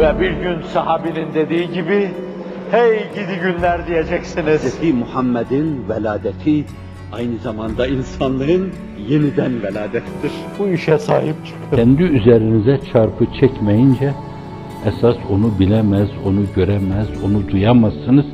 [0.00, 2.10] Ve bir gün sahabinin dediği gibi,
[2.70, 4.80] hey gidi günler diyeceksiniz.
[4.82, 4.94] Hz.
[4.94, 6.64] Muhammed'in veladeti
[7.12, 8.72] aynı zamanda insanlığın
[9.08, 10.32] yeniden veladettir.
[10.58, 11.76] Bu işe sahip çıkın.
[11.76, 14.14] Kendi üzerinize çarpı çekmeyince
[14.86, 18.26] esas onu bilemez, onu göremez, onu duyamazsınız.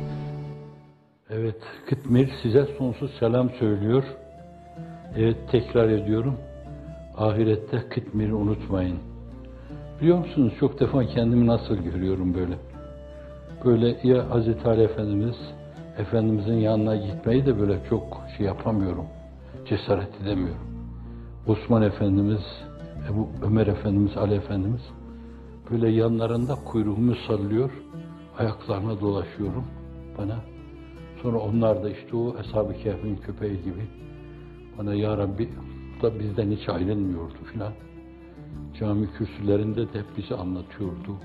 [1.29, 4.03] Evet, Kıtmir size sonsuz selam söylüyor.
[5.17, 6.37] Evet, tekrar ediyorum.
[7.17, 8.97] Ahirette Kıtmir'i unutmayın.
[10.01, 12.57] Biliyor musunuz çok defa kendimi nasıl görüyorum böyle.
[13.65, 15.35] Böyle ya Hazreti Ali Efendimiz,
[15.97, 19.05] Efendimizin yanına gitmeyi de böyle çok şey yapamıyorum.
[19.69, 20.67] Cesaret edemiyorum.
[21.47, 22.41] Osman Efendimiz,
[23.11, 24.81] Ebu Ömer Efendimiz, Ali Efendimiz
[25.71, 27.71] böyle yanlarında kuyruğumu sallıyor,
[28.37, 29.65] ayaklarına dolaşıyorum
[30.17, 30.35] bana.
[31.21, 33.87] Sonra onlar da işte o Eshab-ı Kehf'in köpeği gibi
[34.77, 35.49] bana Ya Rabbi
[36.01, 37.73] da bizden hiç ayrılmıyordu filan.
[38.79, 41.17] Cami kürsülerinde de hep bizi anlatıyordu.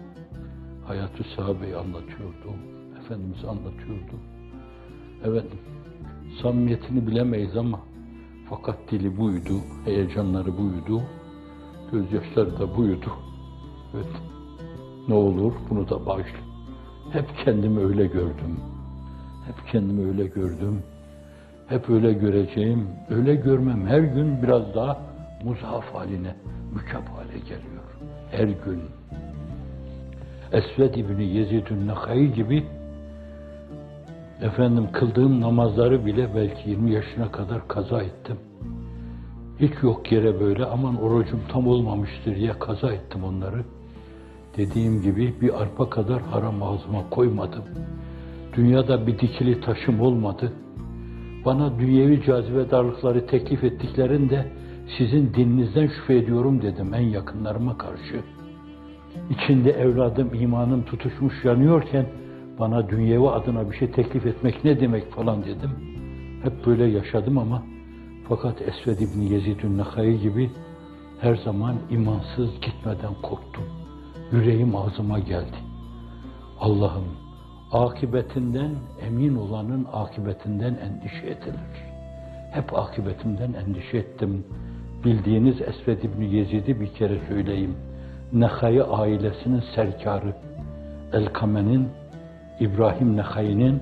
[0.87, 2.55] Hayatı sahabeyi anlatıyordu.
[3.01, 4.13] Efendimiz anlatıyordu.
[5.25, 5.47] Evet,
[6.43, 7.81] samimiyetini bilemeyiz ama
[8.51, 11.03] fakat dili buydu, heyecanları buydu,
[11.93, 13.13] gözyaşları da buydu.
[13.95, 14.11] Evet,
[15.09, 16.39] ne olur bunu da bağışla.
[17.13, 18.61] Hep kendimi öyle gördüm.
[19.47, 20.83] Hep kendimi öyle gördüm.
[21.67, 22.89] Hep öyle göreceğim.
[23.11, 25.03] Öyle görmem her gün biraz daha
[25.45, 26.37] muzaf haline,
[26.75, 27.85] mükap hale geliyor.
[28.31, 28.83] Her gün.
[30.53, 32.65] Esved İbni Yezid'ün Nekai gibi
[34.43, 38.37] efendim kıldığım namazları bile belki 20 yaşına kadar kaza ettim.
[39.61, 43.65] Hiç yok yere böyle aman orucum tam olmamıştır diye kaza ettim onları.
[44.57, 47.65] Dediğim gibi bir arpa kadar haram ağzıma koymadım.
[48.57, 50.53] Dünyada bir dikili taşım olmadı.
[51.45, 54.47] Bana dünyevi cazibedarlıkları teklif ettiklerinde
[54.99, 58.23] sizin dininizden şüphe ediyorum dedim en yakınlarıma karşı.
[59.31, 62.07] İçinde evladım, imanım tutuşmuş yanıyorken
[62.59, 65.71] bana dünyevi adına bir şey teklif etmek ne demek falan dedim.
[66.43, 67.63] Hep böyle yaşadım ama
[68.29, 70.51] fakat Esved İbni Yezid'ün Nekai gibi
[71.21, 73.65] her zaman imansız gitmeden korktum.
[74.33, 75.57] Yüreğim ağzıma geldi.
[76.61, 77.05] Allah'ım
[77.73, 78.71] akibetinden
[79.07, 81.93] emin olanın akibetinden endişe edilir.
[82.51, 84.45] Hep akibetimden endişe ettim.
[85.05, 87.77] Bildiğiniz Esved İbni Yezid'i bir kere söyleyeyim.
[88.33, 90.35] Nehay ailesinin serkarı,
[91.13, 91.89] Elkame'nin,
[92.61, 93.81] İbrahim Nehay'ın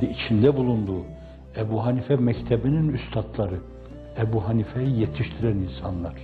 [0.00, 1.04] de içinde bulunduğu
[1.56, 3.58] Ebu Hanife mektebinin üstadları,
[4.18, 6.14] Ebu Hanife'yi yetiştiren insanlar.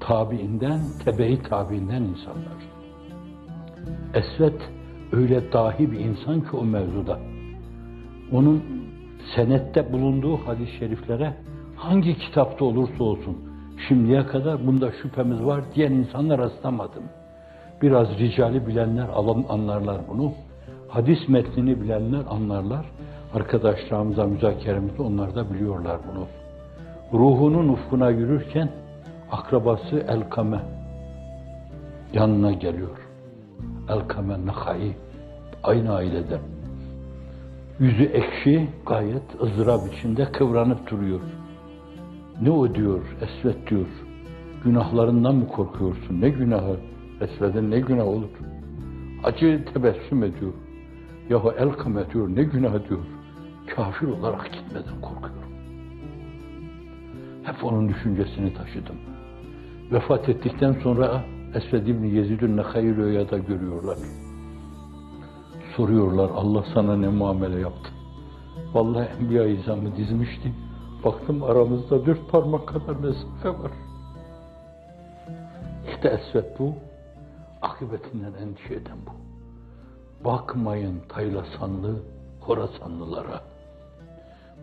[0.00, 2.58] Tabiinden, tebe-i tabiinden insanlar.
[4.14, 4.60] Esvet
[5.12, 7.18] öyle dahi bir insan ki o mevzuda.
[8.32, 8.62] Onun
[9.36, 11.34] senette bulunduğu hadis-i şeriflere
[11.78, 13.36] hangi kitapta olursa olsun
[13.88, 17.02] şimdiye kadar bunda şüphemiz var diyen insanlar rastlamadım.
[17.82, 19.08] Biraz ricali bilenler
[19.48, 20.32] anlarlar bunu.
[20.88, 22.86] Hadis metnini bilenler anlarlar.
[23.34, 26.26] Arkadaşlarımıza müzakeremizde onlar da biliyorlar bunu.
[27.12, 28.68] Ruhunun ufkuna yürürken
[29.32, 30.60] akrabası Elkame
[32.12, 32.98] yanına geliyor.
[33.88, 34.96] Elkame Nakai
[35.62, 36.40] aynı aileden.
[37.78, 41.20] Yüzü ekşi, gayet ızdırap içinde kıvranıp duruyor.
[42.42, 43.86] Ne o diyor, Esvet diyor.
[44.64, 46.20] Günahlarından mı korkuyorsun?
[46.20, 46.76] Ne günahı?
[47.20, 48.28] Esved'in ne günah olur?
[49.24, 50.52] Acı tebessüm ediyor.
[51.30, 53.00] Yahu Elkame diyor, ne günah diyor.
[53.76, 55.52] Kafir olarak gitmeden korkuyorum.
[57.42, 58.96] Hep onun düşüncesini taşıdım.
[59.92, 61.24] Vefat ettikten sonra
[61.54, 63.98] Esved İbni Yezid'ün Nekhai rüyada görüyorlar.
[65.76, 67.90] Soruyorlar Allah sana ne muamele yaptı?
[68.74, 70.52] Vallahi Enbiya izamı dizmişti.
[71.04, 73.72] Baktım aramızda dört parmak kadar mesafe var.
[75.88, 76.74] İşte Esved bu.
[77.62, 79.10] Akıbetinden endişe eden bu.
[80.24, 81.96] Bakmayın Taylasanlı,
[82.40, 83.40] Horasanlılara.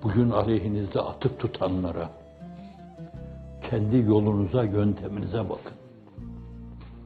[0.04, 2.10] Bugün aleyhinizde atıp tutanlara.
[3.70, 5.74] Kendi yolunuza, yönteminize bakın.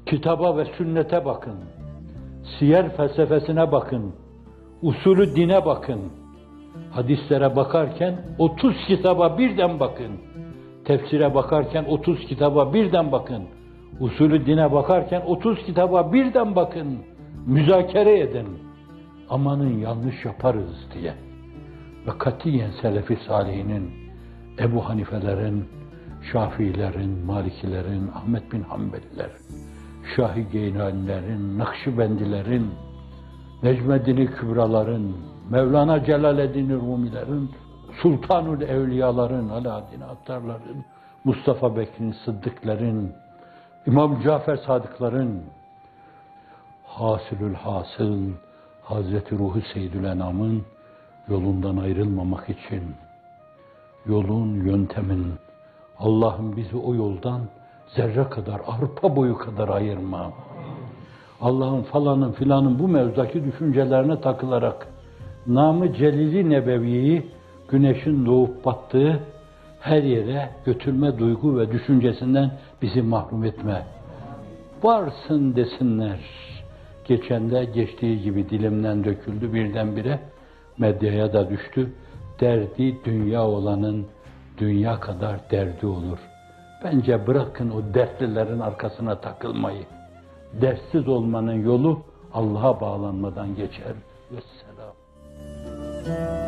[0.05, 1.55] Kitaba ve sünnete bakın.
[2.59, 4.13] Siyer felsefesine bakın.
[4.81, 5.99] Usulü dine bakın.
[6.91, 10.11] Hadislere bakarken 30 kitaba birden bakın.
[10.85, 13.43] Tefsire bakarken 30 kitaba birden bakın.
[13.99, 16.97] Usulü dine bakarken 30 kitaba birden bakın.
[17.45, 18.47] Müzakere edin.
[19.29, 21.13] Amanın yanlış yaparız diye.
[22.07, 23.91] Ve katiyen Selefi Salihinin,
[24.59, 25.65] Ebu Hanifelerin,
[26.31, 29.29] Şafiilerin, Malikilerin, Ahmet bin Hanbeliler,
[30.15, 32.67] Şahi Geynanilerin, Nakşibendilerin,
[33.63, 35.15] Necmeddin Kübraların,
[35.49, 37.51] Mevlana Celaleddin Rumilerin,
[38.01, 40.85] Sultanul Evliyaların, Alaaddin Attarların,
[41.23, 43.13] Mustafa Bekir'in Sıddıkların,
[43.87, 45.43] İmam Cafer Sadıkların,
[46.85, 48.17] Hasülül hasıl
[48.83, 50.65] Hazreti Ruhu Seyyidül Enam'ın
[51.27, 52.83] yolundan ayrılmamak için
[54.05, 55.33] yolun, yöntemin
[55.99, 57.41] Allah'ım bizi o yoldan
[57.95, 60.31] zerre kadar, arpa boyu kadar ayırma.
[61.41, 64.87] Allah'ın falanın filanın bu mevzudaki düşüncelerine takılarak
[65.49, 67.27] namı Celili Nebevi'yi
[67.69, 69.19] güneşin doğup battığı
[69.79, 72.51] her yere götürme duygu ve düşüncesinden
[72.81, 73.85] bizi mahrum etme.
[74.83, 76.19] Varsın desinler.
[77.05, 80.19] Geçen de geçtiği gibi dilimden döküldü birdenbire
[80.77, 81.93] medyaya da düştü.
[82.39, 84.05] Derdi dünya olanın
[84.57, 86.17] dünya kadar derdi olur.
[86.83, 89.83] Bence bırakın o dertlilerin arkasına takılmayı.
[90.61, 91.99] Dertsiz olmanın yolu
[92.33, 93.93] Allah'a bağlanmadan geçer.
[94.31, 94.68] Vesselam.
[96.09, 96.38] Thank you.